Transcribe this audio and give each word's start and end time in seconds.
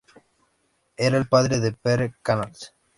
Era 0.97 1.15
el 1.15 1.27
padre 1.27 1.59
de 1.59 1.73
Pere 1.73 2.15
Canals. 2.23 2.73